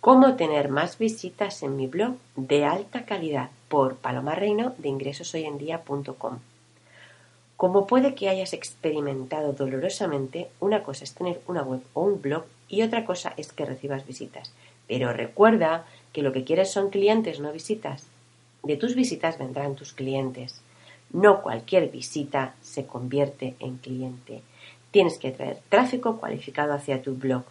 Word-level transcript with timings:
Cómo 0.00 0.34
tener 0.36 0.70
más 0.70 0.96
visitas 0.96 1.62
en 1.62 1.76
mi 1.76 1.86
blog 1.86 2.14
de 2.34 2.64
alta 2.64 3.04
calidad 3.04 3.50
por 3.68 3.96
Paloma 3.96 4.34
Reino 4.34 4.72
de 4.78 4.88
ingresoshoyendia.com. 4.88 6.38
Como 7.58 7.86
puede 7.86 8.14
que 8.14 8.30
hayas 8.30 8.54
experimentado 8.54 9.52
dolorosamente, 9.52 10.48
una 10.58 10.82
cosa 10.82 11.04
es 11.04 11.12
tener 11.12 11.42
una 11.46 11.62
web 11.62 11.82
o 11.92 12.04
un 12.04 12.22
blog 12.22 12.44
y 12.66 12.80
otra 12.80 13.04
cosa 13.04 13.34
es 13.36 13.52
que 13.52 13.66
recibas 13.66 14.06
visitas. 14.06 14.54
Pero 14.88 15.12
recuerda 15.12 15.84
que 16.14 16.22
lo 16.22 16.32
que 16.32 16.44
quieres 16.44 16.70
son 16.70 16.88
clientes, 16.88 17.38
no 17.38 17.52
visitas. 17.52 18.06
De 18.62 18.78
tus 18.78 18.94
visitas 18.94 19.38
vendrán 19.38 19.74
tus 19.74 19.92
clientes. 19.92 20.62
No 21.12 21.42
cualquier 21.42 21.90
visita 21.90 22.54
se 22.62 22.86
convierte 22.86 23.54
en 23.58 23.76
cliente. 23.76 24.40
Tienes 24.92 25.18
que 25.18 25.30
traer 25.30 25.58
tráfico 25.68 26.16
cualificado 26.16 26.72
hacia 26.72 27.02
tu 27.02 27.16
blog. 27.16 27.44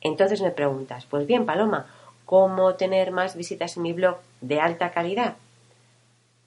Entonces 0.00 0.40
me 0.40 0.50
preguntas, 0.50 1.06
pues 1.06 1.26
bien, 1.26 1.46
Paloma, 1.46 1.86
¿cómo 2.24 2.74
tener 2.74 3.10
más 3.10 3.36
visitas 3.36 3.76
en 3.76 3.82
mi 3.82 3.92
blog 3.92 4.18
de 4.40 4.60
alta 4.60 4.90
calidad? 4.90 5.36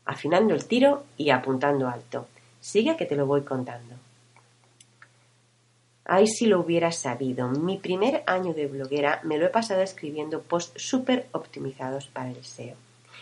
Afinando 0.06 0.54
el 0.54 0.66
tiro 0.66 1.04
y 1.18 1.30
apuntando 1.30 1.88
alto. 1.88 2.28
Sigue 2.60 2.98
que 2.98 3.06
te 3.06 3.16
lo 3.16 3.26
voy 3.26 3.42
contando. 3.42 3.96
Ay, 6.06 6.28
si 6.28 6.46
lo 6.46 6.60
hubiera 6.60 6.92
sabido. 6.92 7.48
Mi 7.48 7.78
primer 7.78 8.24
año 8.28 8.54
de 8.54 8.68
bloguera 8.68 9.22
me 9.24 9.38
lo 9.38 9.46
he 9.46 9.50
pasado 9.50 9.82
escribiendo 9.82 10.42
posts 10.42 10.82
súper 10.82 11.28
optimizados 11.32 12.08
para 12.08 12.30
el 12.32 12.44
SEO. 12.44 12.76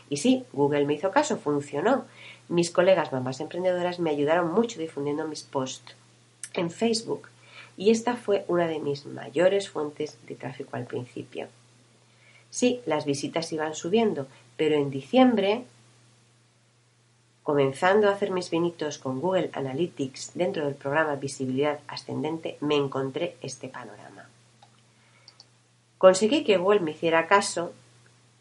Y 0.10 0.18
sí, 0.18 0.46
Google 0.54 0.86
me 0.86 0.96
hizo 0.96 1.12
caso, 1.12 1.38
funcionó. 1.38 2.06
Mis 2.48 2.72
colegas 2.72 3.12
mamás 3.12 3.42
emprendedoras 3.42 4.00
me 4.00 4.10
ayudaron 4.10 4.52
mucho 4.52 4.80
difundiendo 4.80 5.28
mis 5.28 5.44
posts 5.44 5.96
en 6.54 6.72
Facebook 6.72 7.30
y 7.80 7.92
esta 7.92 8.18
fue 8.18 8.44
una 8.50 8.68
de 8.68 8.80
mis 8.80 9.06
mayores 9.06 9.70
fuentes 9.70 10.18
de 10.28 10.36
tráfico 10.36 10.76
al 10.76 10.84
principio. 10.84 11.48
Sí, 12.50 12.82
las 12.86 13.06
visitas 13.06 13.54
iban 13.54 13.74
subiendo, 13.74 14.28
pero 14.58 14.76
en 14.76 14.92
diciembre, 14.92 15.64
comenzando 17.42 18.10
a 18.10 18.12
hacer 18.12 18.32
mis 18.32 18.50
vinitos 18.50 18.98
con 18.98 19.22
Google 19.22 19.50
Analytics 19.54 20.32
dentro 20.34 20.66
del 20.66 20.76
programa 20.76 21.16
Visibilidad 21.16 21.80
Ascendente, 21.88 22.58
me 22.60 22.76
encontré 22.76 23.38
este 23.42 23.70
panorama. 23.70 24.28
Conseguí 25.98 26.44
que 26.44 26.58
Google 26.58 26.82
me 26.82 26.92
hiciera 26.92 27.28
caso, 27.28 27.72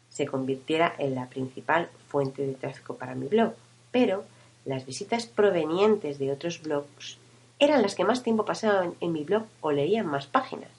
se 0.09 0.25
convirtiera 0.25 0.93
en 0.97 1.15
la 1.15 1.29
principal 1.29 1.87
fuente 2.09 2.45
de 2.45 2.55
tráfico 2.55 2.97
para 2.97 3.15
mi 3.15 3.27
blog, 3.27 3.53
pero 3.91 4.25
las 4.65 4.85
visitas 4.85 5.27
provenientes 5.27 6.19
de 6.19 6.33
otros 6.33 6.61
blogs 6.61 7.17
eran 7.59 7.81
las 7.81 7.95
que 7.95 8.05
más 8.05 8.23
tiempo 8.23 8.45
pasaban 8.45 8.95
en 9.01 9.11
mi 9.11 9.23
blog 9.23 9.43
o 9.61 9.71
leían 9.71 10.07
más 10.07 10.27
páginas. 10.27 10.71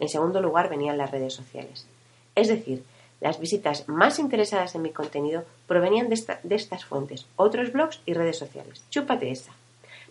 En 0.00 0.08
segundo 0.08 0.40
lugar 0.40 0.68
venían 0.68 0.98
las 0.98 1.10
redes 1.10 1.34
sociales. 1.34 1.86
Es 2.34 2.48
decir, 2.48 2.84
las 3.20 3.38
visitas 3.38 3.88
más 3.88 4.18
interesadas 4.18 4.74
en 4.74 4.82
mi 4.82 4.90
contenido 4.90 5.44
provenían 5.66 6.08
de, 6.08 6.54
estas 6.54 6.84
fuentes, 6.84 7.26
otros 7.36 7.72
blogs 7.72 8.00
y 8.06 8.14
redes 8.14 8.38
sociales. 8.38 8.82
Chúpate 8.90 9.30
esa. 9.30 9.52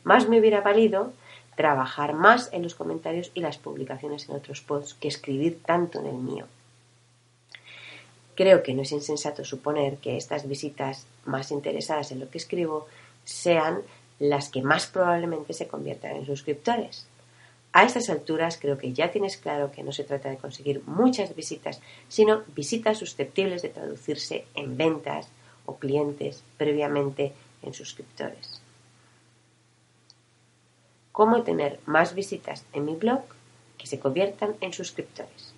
Más 0.03 0.27
me 0.27 0.39
hubiera 0.39 0.61
valido 0.61 1.13
trabajar 1.55 2.13
más 2.13 2.49
en 2.51 2.63
los 2.63 2.75
comentarios 2.75 3.31
y 3.33 3.41
las 3.41 3.57
publicaciones 3.57 4.27
en 4.27 4.35
otros 4.35 4.61
posts 4.61 4.95
que 4.95 5.07
escribir 5.07 5.61
tanto 5.63 5.99
en 5.99 6.07
el 6.07 6.15
mío. 6.15 6.47
Creo 8.35 8.63
que 8.63 8.73
no 8.73 8.81
es 8.81 8.91
insensato 8.91 9.45
suponer 9.45 9.97
que 9.97 10.17
estas 10.17 10.47
visitas 10.47 11.05
más 11.25 11.51
interesadas 11.51 12.11
en 12.11 12.19
lo 12.19 12.29
que 12.29 12.39
escribo 12.39 12.87
sean 13.25 13.81
las 14.29 14.47
que 14.47 14.61
más 14.61 14.87
probablemente 14.87 15.51
se 15.53 15.67
conviertan 15.67 16.15
en 16.15 16.25
suscriptores. 16.25 17.05
A 17.73 17.83
estas 17.83 18.09
alturas 18.09 18.57
creo 18.57 18.77
que 18.77 18.93
ya 18.93 19.11
tienes 19.11 19.35
claro 19.35 19.69
que 19.69 19.83
no 19.83 19.91
se 19.91 20.05
trata 20.05 20.29
de 20.29 20.37
conseguir 20.37 20.81
muchas 20.85 21.35
visitas, 21.35 21.81
sino 22.07 22.43
visitas 22.55 22.99
susceptibles 22.99 23.61
de 23.61 23.69
traducirse 23.69 24.45
en 24.55 24.77
ventas 24.77 25.27
o 25.65 25.75
clientes 25.75 26.41
previamente 26.57 27.33
en 27.63 27.73
suscriptores. 27.73 28.61
¿Cómo 31.11 31.43
tener 31.43 31.81
más 31.85 32.15
visitas 32.15 32.63
en 32.71 32.85
mi 32.85 32.95
blog 32.95 33.23
que 33.77 33.87
se 33.87 33.99
conviertan 33.99 34.55
en 34.61 34.71
suscriptores? 34.71 35.53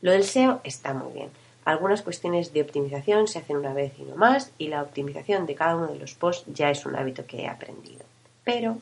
Lo 0.00 0.12
del 0.12 0.24
SEO 0.24 0.62
está 0.64 0.94
muy 0.94 1.12
bien, 1.12 1.30
algunas 1.68 2.00
cuestiones 2.00 2.54
de 2.54 2.62
optimización 2.62 3.28
se 3.28 3.40
hacen 3.40 3.58
una 3.58 3.74
vez 3.74 3.92
y 3.98 4.02
no 4.02 4.16
más, 4.16 4.52
y 4.56 4.68
la 4.68 4.82
optimización 4.82 5.44
de 5.44 5.54
cada 5.54 5.76
uno 5.76 5.88
de 5.88 5.98
los 5.98 6.14
posts 6.14 6.50
ya 6.50 6.70
es 6.70 6.86
un 6.86 6.96
hábito 6.96 7.26
que 7.26 7.42
he 7.42 7.46
aprendido. 7.46 8.06
Pero 8.42 8.78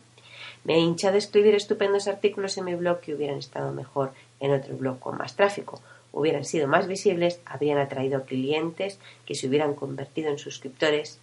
me 0.63 0.77
he 0.77 0.79
hinchado 0.79 1.17
a 1.17 1.19
escribir 1.19 1.57
estupendos 1.57 2.07
artículos 2.07 2.57
en 2.59 2.65
mi 2.65 2.77
blog 2.77 3.01
que 3.01 3.13
hubieran 3.13 3.39
estado 3.39 3.73
mejor 3.73 4.13
en 4.39 4.53
otro 4.53 4.77
blog 4.77 5.01
con 5.01 5.19
más 5.19 5.35
tráfico, 5.35 5.81
hubieran 6.13 6.45
sido 6.45 6.69
más 6.69 6.87
visibles, 6.87 7.41
habrían 7.45 7.79
atraído 7.79 8.23
clientes 8.23 9.01
que 9.27 9.35
se 9.35 9.49
hubieran 9.49 9.75
convertido 9.75 10.31
en 10.31 10.39
suscriptores 10.39 11.19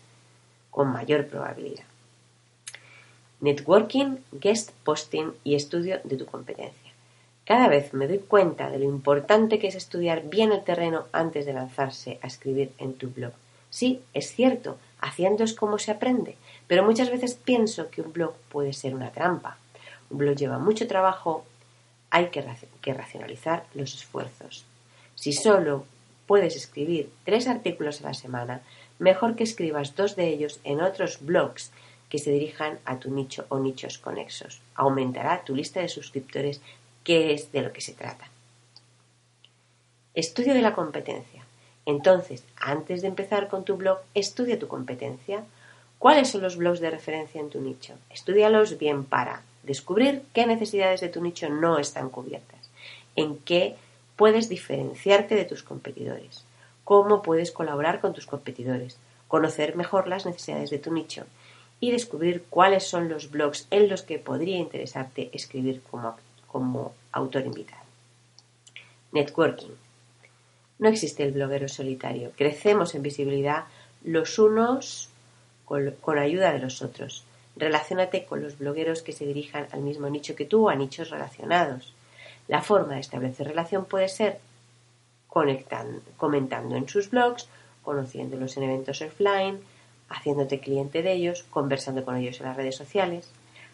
con 0.70 0.92
mayor 0.92 1.28
probabilidad. 1.28 1.86
Networking, 3.40 4.18
guest 4.34 4.72
posting 4.84 5.32
y 5.46 5.56
estudio 5.56 6.02
de 6.04 6.18
tu 6.18 6.26
competencia. 6.26 6.83
Cada 7.54 7.68
vez 7.68 7.94
me 7.94 8.08
doy 8.08 8.18
cuenta 8.18 8.72
de 8.72 8.80
lo 8.80 8.86
importante 8.86 9.60
que 9.60 9.68
es 9.68 9.76
estudiar 9.76 10.24
bien 10.24 10.52
el 10.52 10.64
terreno 10.64 11.06
antes 11.12 11.46
de 11.46 11.54
lanzarse 11.54 12.18
a 12.24 12.26
escribir 12.26 12.72
en 12.80 12.96
tu 12.96 13.12
blog. 13.12 13.32
Sí, 13.70 14.02
es 14.16 14.34
cierto, 14.34 14.80
haciendo 15.00 15.44
es 15.44 15.54
como 15.54 15.78
se 15.78 15.92
aprende, 15.92 16.36
pero 16.66 16.84
muchas 16.84 17.12
veces 17.12 17.36
pienso 17.36 17.92
que 17.92 18.02
un 18.02 18.12
blog 18.12 18.34
puede 18.50 18.74
ser 18.74 18.96
una 18.96 19.12
trampa. 19.12 19.58
Un 20.10 20.18
blog 20.18 20.36
lleva 20.36 20.58
mucho 20.58 20.88
trabajo, 20.88 21.46
hay 22.10 22.30
que, 22.30 22.44
racionalizar 22.92 23.66
los 23.76 23.94
esfuerzos. 23.94 24.66
Si 25.14 25.32
solo 25.32 25.86
puedes 26.26 26.56
escribir 26.56 27.12
tres 27.24 27.48
artículos 27.48 28.02
a 28.02 28.06
la 28.06 28.14
semana, 28.16 28.62
mejor 28.98 29.36
que 29.36 29.44
escribas 29.44 29.96
dos 29.96 30.16
de 30.16 30.28
ellos 30.28 30.60
en 30.64 30.82
otros 30.82 31.20
blogs 31.22 31.72
que 32.10 32.18
se 32.18 32.32
dirijan 32.32 32.80
a 32.86 32.98
tu 32.98 33.12
nicho 33.12 33.46
o 33.50 33.60
nichos 33.60 34.00
conexos. 34.00 34.60
Aumentará 34.74 35.44
tu 35.44 35.56
lista 35.56 35.82
de 35.82 35.90
suscriptores 35.90 36.62
qué 37.04 37.34
es 37.34 37.52
de 37.52 37.62
lo 37.62 37.74
que 37.74 37.82
se 37.82 37.94
trata. 37.94 38.30
Estudio 40.14 40.54
de 40.54 40.62
la 40.62 40.74
competencia. 40.74 41.44
Entonces, 41.86 42.44
antes 42.58 43.02
de 43.02 43.08
empezar 43.08 43.48
con 43.48 43.66
tu 43.66 43.76
blog, 43.76 44.00
estudia 44.14 44.60
tu 44.60 44.68
competencia. 44.68 45.44
¿Cuáles 46.00 46.30
son 46.30 46.42
los 46.42 46.58
blogs 46.58 46.80
de 46.80 46.92
referencia 46.92 47.42
en 47.42 47.50
tu 47.50 47.62
nicho? 47.62 47.96
Estudialos 48.10 48.78
bien 48.78 49.04
para 49.04 49.42
descubrir 49.64 50.24
qué 50.34 50.46
necesidades 50.46 51.02
de 51.02 51.10
tu 51.10 51.22
nicho 51.22 51.50
no 51.50 51.80
están 51.80 52.10
cubiertas, 52.10 52.70
en 53.16 53.38
qué 53.38 53.76
puedes 54.16 54.50
diferenciarte 54.50 55.36
de 55.36 55.46
tus 55.46 55.64
competidores, 55.64 56.44
cómo 56.84 57.22
puedes 57.22 57.52
colaborar 57.52 58.00
con 58.02 58.14
tus 58.14 58.28
competidores, 58.28 58.98
conocer 59.28 59.76
mejor 59.76 60.08
las 60.08 60.26
necesidades 60.26 60.70
de 60.70 60.80
tu 60.80 60.94
nicho 60.94 61.26
y 61.80 61.92
descubrir 61.92 62.44
cuáles 62.50 62.84
son 62.84 63.10
los 63.10 63.32
blogs 63.32 63.68
en 63.72 63.90
los 63.90 64.04
que 64.04 64.20
podría 64.20 64.58
interesarte 64.58 65.30
escribir 65.34 65.82
como 65.90 66.16
como 66.54 66.94
autor 67.12 67.46
invitado. 67.48 67.82
Networking. 69.12 69.76
No 70.78 70.88
existe 70.88 71.24
el 71.24 71.32
bloguero 71.32 71.68
solitario. 71.68 72.32
Crecemos 72.38 72.94
en 72.94 73.02
visibilidad 73.02 73.66
los 74.04 74.38
unos 74.38 75.10
con, 75.66 76.20
ayuda 76.20 76.54
de 76.54 76.60
los 76.60 76.84
otros. 76.84 77.26
Relaciónate 77.56 78.26
con 78.26 78.44
los 78.44 78.60
blogueros 78.60 79.02
que 79.02 79.14
se 79.14 79.26
dirijan 79.26 79.68
al 79.72 79.82
mismo 79.82 80.10
nicho 80.10 80.36
que 80.36 80.46
tú 80.46 80.68
o 80.68 80.70
a 80.70 80.76
nichos 80.76 81.10
relacionados. 81.10 81.94
La 82.48 82.62
forma 82.62 82.96
de 82.96 83.00
establecer 83.00 83.48
relación 83.48 83.86
puede 83.86 84.10
ser 84.10 84.40
comentando 85.28 86.76
en 86.76 86.88
sus 86.88 87.10
blogs, 87.10 87.48
conociéndolos 87.82 88.58
en 88.58 88.64
eventos 88.64 89.02
offline, 89.02 89.60
haciéndote 90.10 90.60
cliente 90.60 91.02
de 91.02 91.14
ellos, 91.14 91.46
conversando 91.50 92.06
con 92.06 92.16
ellos 92.16 92.40
en 92.40 92.46
las 92.46 92.58
redes 92.58 92.76
sociales. 92.76 93.32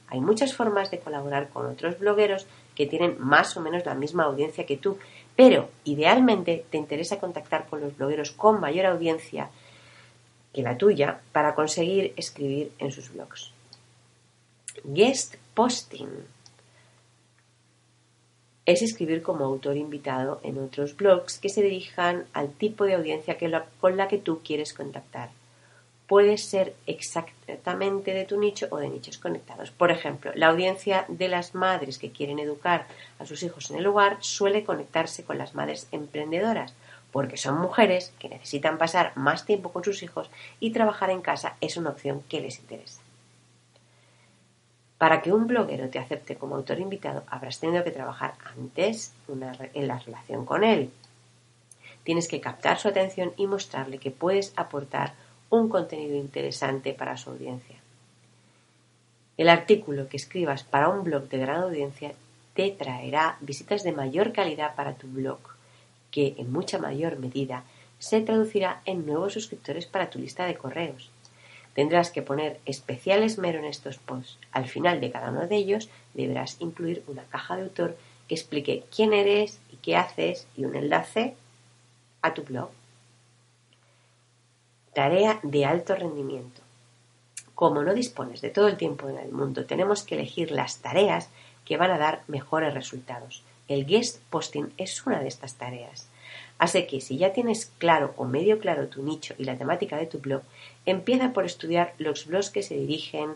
Hay 0.10 0.22
muchas 0.22 0.56
formas 0.56 0.90
de 0.90 1.00
colaborar 1.00 1.50
con 1.50 1.68
otros 1.68 2.00
blogueros 2.00 2.48
que 2.76 2.88
tienen 2.88 3.18
más 3.20 3.56
o 3.58 3.62
menos 3.62 3.86
la 3.86 3.94
misma 3.94 4.24
audiencia 4.24 4.66
que 4.66 4.78
tú, 4.78 4.98
pero 5.36 5.70
idealmente 5.84 6.66
te 6.70 6.78
interesa 6.78 7.20
contactar 7.20 7.68
con 7.68 7.82
los 7.82 7.96
blogueros 7.96 8.32
con 8.32 8.60
mayor 8.60 8.88
audiencia 8.88 9.50
que 10.54 10.64
la 10.64 10.78
tuya 10.78 11.22
para 11.32 11.54
conseguir 11.54 12.14
escribir 12.18 12.72
en 12.80 12.92
sus 12.92 13.14
blogs. 13.14 13.52
Guest 14.84 15.36
posting 15.54 16.10
es 18.66 18.82
escribir 18.82 19.22
como 19.22 19.46
autor 19.46 19.78
invitado 19.78 20.40
en 20.44 20.58
otros 20.58 20.96
blogs 20.96 21.38
que 21.40 21.50
se 21.50 21.62
dirijan 21.62 22.26
al 22.34 22.52
tipo 22.52 22.86
de 22.86 22.96
audiencia 22.96 23.38
con 23.80 23.98
la 23.98 24.08
que 24.08 24.18
tú 24.18 24.42
quieres 24.44 24.74
contactar 24.74 25.30
puede 26.10 26.40
ser 26.40 26.76
exactamente 26.88 28.16
de 28.16 28.26
tu 28.26 28.40
nicho 28.40 28.68
o 28.72 28.78
de 28.78 28.90
nichos 28.90 29.20
conectados. 29.20 29.70
Por 29.70 29.92
ejemplo, 29.92 30.32
la 30.34 30.48
audiencia 30.48 31.06
de 31.08 31.28
las 31.28 31.54
madres 31.54 32.00
que 32.00 32.10
quieren 32.12 32.40
educar 32.40 32.88
a 33.20 33.28
sus 33.28 33.44
hijos 33.44 33.70
en 33.70 33.78
el 33.78 33.86
hogar 33.86 34.18
suele 34.20 34.64
conectarse 34.64 35.24
con 35.24 35.38
las 35.38 35.54
madres 35.54 35.88
emprendedoras, 35.92 36.74
porque 37.12 37.38
son 37.38 37.62
mujeres 37.62 38.12
que 38.18 38.28
necesitan 38.28 38.80
pasar 38.80 39.12
más 39.16 39.46
tiempo 39.46 39.72
con 39.72 39.84
sus 39.84 40.02
hijos 40.02 40.32
y 40.60 40.72
trabajar 40.72 41.12
en 41.12 41.22
casa 41.22 41.58
es 41.62 41.78
una 41.78 41.92
opción 41.92 42.24
que 42.28 42.42
les 42.42 42.58
interesa. 42.58 43.02
Para 44.98 45.22
que 45.22 45.32
un 45.32 45.46
bloguero 45.46 45.90
te 45.90 46.00
acepte 46.00 46.38
como 46.38 46.56
autor 46.56 46.80
invitado, 46.80 47.24
habrás 47.28 47.60
tenido 47.60 47.84
que 47.84 47.92
trabajar 47.92 48.34
antes 48.58 49.14
en 49.28 49.88
la 49.88 50.00
relación 50.00 50.44
con 50.44 50.64
él. 50.64 50.90
Tienes 52.04 52.28
que 52.28 52.42
captar 52.42 52.80
su 52.80 52.88
atención 52.88 53.32
y 53.38 53.46
mostrarle 53.46 54.00
que 54.00 54.10
puedes 54.10 54.54
aportar 54.56 55.14
un 55.50 55.70
contenido 55.70 56.16
interesante 56.16 56.94
para 56.94 57.18
su 57.18 57.32
audiencia. 57.32 57.78
El 59.38 59.50
artículo 59.50 60.10
que 60.10 60.18
escribas 60.18 60.64
para 60.64 60.90
un 60.90 61.04
blog 61.04 61.30
de 61.30 61.38
gran 61.38 61.64
audiencia 61.64 62.14
te 62.54 62.72
traerá 62.72 63.38
visitas 63.42 63.84
de 63.84 63.94
mayor 63.94 64.34
calidad 64.34 64.76
para 64.76 64.96
tu 64.96 65.08
blog, 65.08 65.40
que 66.12 66.36
en 66.38 66.52
mucha 66.52 66.78
mayor 66.78 67.18
medida 67.18 67.64
se 68.00 68.22
traducirá 68.22 68.82
en 68.86 69.06
nuevos 69.06 69.34
suscriptores 69.34 69.86
para 69.86 70.10
tu 70.10 70.20
lista 70.20 70.46
de 70.46 70.56
correos. 70.56 71.10
Tendrás 71.74 72.12
que 72.12 72.22
poner 72.22 72.60
especial 72.66 73.24
esmero 73.24 73.60
en 73.60 73.66
estos 73.66 73.98
posts. 73.98 74.38
Al 74.52 74.68
final 74.68 75.00
de 75.00 75.12
cada 75.12 75.30
uno 75.30 75.48
de 75.48 75.56
ellos 75.56 75.90
deberás 76.14 76.58
incluir 76.60 77.04
una 77.08 77.24
caja 77.24 77.56
de 77.56 77.64
autor 77.64 77.98
que 78.28 78.36
explique 78.36 78.84
quién 78.94 79.14
eres 79.14 79.60
y 79.72 79.78
qué 79.78 79.96
haces 79.96 80.48
y 80.58 80.66
un 80.66 80.76
enlace 80.76 81.36
a 82.22 82.34
tu 82.34 82.44
blog. 82.44 82.70
Tarea 85.00 85.40
de 85.44 85.64
alto 85.64 85.96
rendimiento. 85.96 86.60
Como 87.56 87.84
no 87.84 87.94
dispones 87.94 88.42
de 88.42 88.50
todo 88.50 88.68
el 88.68 88.76
tiempo 88.76 89.08
en 89.08 89.18
el 89.18 89.32
mundo, 89.32 89.64
tenemos 89.64 90.04
que 90.04 90.16
elegir 90.16 90.52
las 90.52 90.80
tareas 90.80 91.30
que 91.64 91.78
van 91.78 91.92
a 91.92 91.98
dar 91.98 92.24
mejores 92.28 92.74
resultados. 92.74 93.42
El 93.70 93.86
guest 93.86 94.20
posting 94.30 94.74
es 94.76 95.08
una 95.08 95.22
de 95.22 95.30
estas 95.30 95.56
tareas. 95.56 96.10
Así 96.58 96.86
que 96.86 97.00
si 97.00 97.18
ya 97.18 97.32
tienes 97.32 97.72
claro 97.78 98.14
o 98.18 98.26
medio 98.26 98.60
claro 98.60 98.90
tu 98.90 99.02
nicho 99.02 99.36
y 99.38 99.46
la 99.46 99.58
temática 99.58 99.96
de 99.96 100.06
tu 100.06 100.20
blog, 100.20 100.42
empieza 100.86 101.32
por 101.32 101.46
estudiar 101.46 101.94
los 101.98 102.26
blogs 102.26 102.50
que 102.50 102.62
se 102.62 102.76
dirigen 102.76 103.36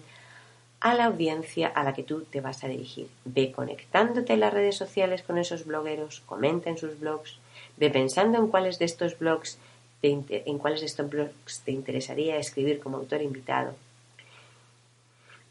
a 0.81 0.95
la 0.95 1.05
audiencia 1.05 1.69
a 1.69 1.85
la 1.85 1.93
que 1.93 2.03
tú 2.03 2.25
te 2.25 2.41
vas 2.41 2.65
a 2.65 2.67
dirigir. 2.67 3.07
Ve 3.23 3.53
conectándote 3.53 4.33
en 4.33 4.41
las 4.41 4.53
redes 4.53 4.75
sociales 4.75 5.23
con 5.23 5.37
esos 5.37 5.63
blogueros, 5.63 6.23
comenta 6.25 6.69
en 6.69 6.77
sus 6.77 6.99
blogs, 6.99 7.37
ve 7.77 7.89
pensando 7.89 8.37
en 8.37 8.49
cuáles 8.49 8.79
de 8.79 8.85
estos 8.85 9.17
blogs 9.17 9.57
en 10.11 10.57
cuáles 10.57 10.95
blogs 10.97 11.61
te 11.61 11.71
interesaría 11.71 12.37
escribir 12.37 12.79
como 12.79 12.97
autor 12.97 13.21
invitado. 13.21 13.73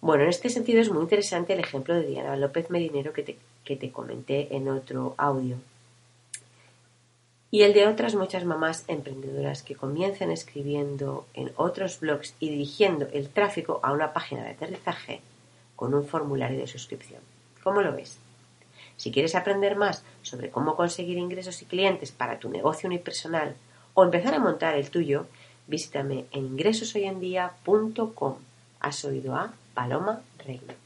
Bueno, 0.01 0.25
en 0.25 0.31
este 0.31 0.51
sentido 0.51 0.81
es 0.81 0.91
muy 0.91 1.03
interesante 1.03 1.53
el 1.53 1.61
ejemplo 1.61 1.95
de 1.95 2.07
Diana 2.07 2.37
López 2.37 2.71
Medinero 2.71 3.13
que 3.13 3.23
te, 3.23 3.37
que 3.65 3.77
te 3.77 3.91
comenté 3.91 4.55
en 4.55 4.69
otro 4.69 5.15
audio 5.17 5.57
y 7.55 7.65
el 7.65 7.75
de 7.75 7.87
otras 7.87 8.15
muchas 8.15 8.47
mamás 8.47 8.85
emprendedoras 8.89 9.63
que 9.63 9.77
comienzan 9.77 10.31
escribiendo 10.31 11.27
en 11.35 11.53
otros 11.57 12.01
blogs 12.01 12.35
y 12.41 12.49
dirigiendo 12.49 13.07
el 13.13 13.29
tráfico 13.29 13.79
a 13.83 13.93
una 13.93 14.15
página 14.15 14.43
de 14.43 14.53
aterrizaje 14.53 15.21
con 15.77 15.93
un 15.93 16.07
formulario 16.07 16.59
de 16.59 16.67
suscripción. 16.67 17.21
¿Cómo 17.63 17.83
lo 17.83 17.93
ves? 17.93 18.19
Si 18.97 19.13
quieres 19.13 19.35
aprender 19.35 19.77
más 19.77 20.03
sobre 20.23 20.49
cómo 20.49 20.77
conseguir 20.77 21.19
ingresos 21.19 21.61
y 21.61 21.67
clientes 21.67 22.11
para 22.11 22.39
tu 22.39 22.49
negocio 22.49 22.87
unipersonal 22.87 23.55
o 23.95 24.05
empezar 24.05 24.35
a 24.35 24.41
montar 24.41 24.75
el 24.77 24.91
tuyo, 24.91 25.27
visítame 25.67 26.27
en 26.33 26.47
ingresoshoyendia.com. 26.47 28.35
Has 28.81 29.05
oído 29.05 29.37
a 29.37 29.53
Paloma 29.75 30.23
Reina. 30.45 30.82